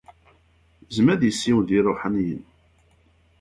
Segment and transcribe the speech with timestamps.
[0.85, 2.43] Yezmer ad yessiwel ed yiṛuḥaniyen.